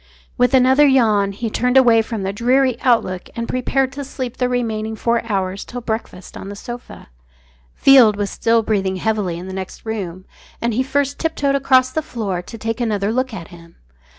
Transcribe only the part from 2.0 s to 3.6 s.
from the dreary outlook and